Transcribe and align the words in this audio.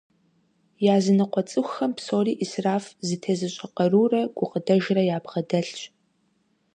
Языныкъуэ 0.95 1.43
цӏыхухэм 1.49 1.91
псори 1.97 2.33
исраф 2.43 2.85
зытезыщӏэ 3.07 3.67
къарурэ 3.75 4.21
гукъыдэжрэ 4.37 5.01
ябгъэдэлъщ. 5.17 5.79